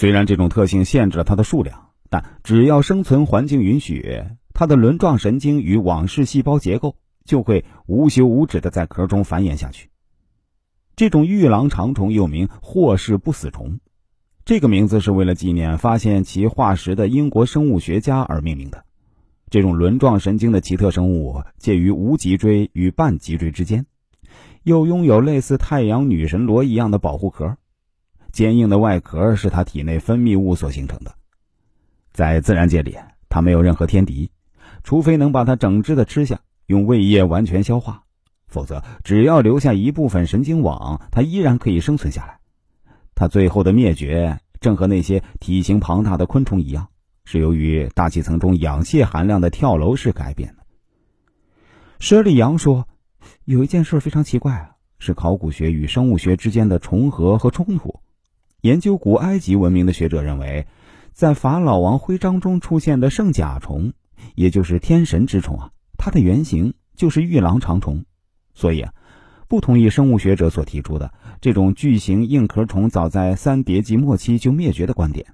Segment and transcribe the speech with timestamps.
[0.00, 4.22] 虽然这种特性限制了它的数量，但只要生存环境允许，
[4.54, 6.96] 它的轮状神经与网式细胞结构
[7.26, 9.90] 就会无休无止的在壳中繁衍下去。
[10.96, 13.78] 这种玉狼长虫又名霍氏不死虫，
[14.46, 18.86] 这个名字是为了纪念发现其化石的英国生物学家而命名的。
[19.50, 23.84] 这种轮状神经的奇特生物介于无脊椎与半脊椎之间，
[24.62, 27.58] 又拥有类似太阳女神螺一样的保护壳，
[28.32, 31.14] 坚硬的外壳是它体内分泌物所形成的。
[32.12, 32.96] 在自然界里，
[33.28, 34.30] 它没有任何天敌，
[34.82, 38.04] 除非能把它整只的吃下，用胃液完全消化。
[38.46, 42.40] 否则，只要留下一部分神经网，它依然可以生存下来。
[43.14, 46.88] 它最后的灭绝，正和那些体型庞大的昆虫一样，
[47.24, 50.64] 是由于大气层中氧气含量的跳楼式改变的。
[52.00, 52.88] 舍利扬说
[53.44, 58.00] ：“有一件事非常奇怪，是考古学与生物学之间的重合和冲突。
[58.62, 60.66] 研究古埃及文明的学者认为，
[61.12, 63.92] 在法老王徽章中出现的圣甲虫，
[64.34, 68.04] 也就是天神之虫啊，它的原型就是玉狼长虫。”
[68.52, 68.92] 所以啊，
[69.48, 75.24] 不同意生物学者所提出的这种巨型硬壳虫早在三叠纪末期就灭绝的观点。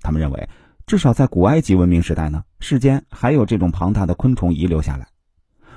[0.00, 0.48] 他们认为，
[0.86, 5.06] 至少在古埃及文明时代呢，世间还有这种庞大的昆虫遗留下来。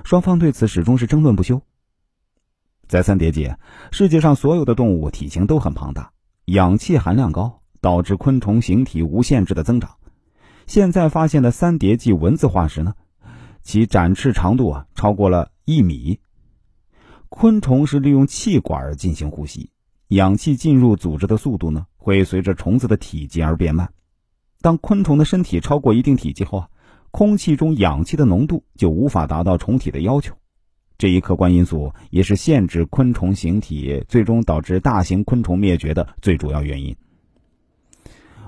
[0.03, 1.61] 双方对此始终是争论不休。
[2.87, 3.51] 在三叠纪，
[3.91, 6.11] 世界上所有的动物体型都很庞大，
[6.45, 9.95] 氧气含量高，导致昆虫形体无限制的增长。
[10.67, 12.93] 现在发现的三叠纪蚊子化石呢，
[13.63, 16.19] 其展翅长度啊超过了一米。
[17.29, 19.71] 昆虫是利用气管进行呼吸，
[20.09, 23.91] 氧气进入组织的速度呢，会随着虫子的体积而变慢。
[24.61, 26.69] 当昆虫的身体超过一定体积后啊，
[27.09, 30.35] 空气中氧气的浓度就无法达到虫体的要求。
[30.97, 36.95] 这一客观因素也是限制昆虫形体，最终导致大型昆虫灭绝的最主要原因。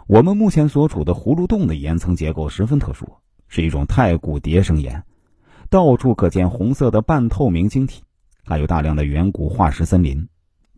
[0.07, 3.05] 我们目前所处的葫芦洞的岩层结构十分特殊，
[3.49, 5.03] 是一种太古叠生岩，
[5.69, 8.01] 到处可见红色的半透明晶体。
[8.45, 10.25] 还有大量的远古化石森林，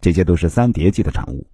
[0.01, 1.45] 这些都是三叠纪的产物。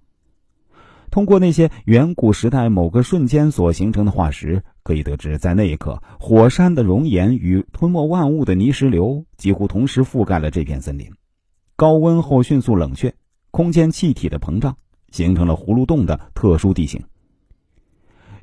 [1.16, 11.10] 通过那些远古时代某个瞬间所形成的化石，可以得知，在那一刻，火山的熔岩与吞没万物的泥石流几乎同时覆盖了这片森林。
[11.74, 13.14] 高温后迅速冷却，
[13.50, 14.76] 空间气体的膨胀，
[15.10, 17.02] 形成了葫芦洞的特殊地形。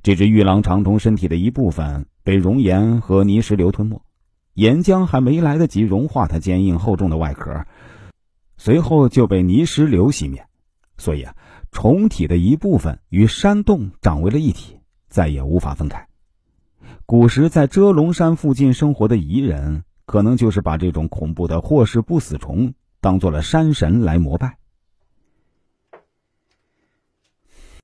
[0.02, 4.02] 这只玉狼长虫身体的一部分被熔岩和泥石流吞没。
[4.56, 7.68] 岩浆还没来得及融化它坚硬厚重的外壳，
[8.58, 10.48] 随后就被泥石流熄灭。
[10.96, 11.36] 所以啊，
[11.84, 14.80] 虫体的一部分与山洞长为了一体，
[15.10, 16.08] 再也无法分开。
[17.06, 24.56] 古时在遮龙山附近生活的彝人，可能就是把这种恐怖的霍氏不死虫当做了山神来膜拜。